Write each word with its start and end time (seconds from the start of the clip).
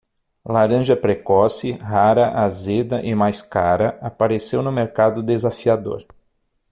Laranja 0.55 0.95
precoce, 0.95 1.73
rara, 1.79 2.33
azeda 2.41 3.03
e 3.03 3.13
mais 3.13 3.43
cara, 3.43 3.99
apareceu 4.01 4.63
no 4.63 4.71
mercado 4.71 5.21
desafiador. 5.21 6.07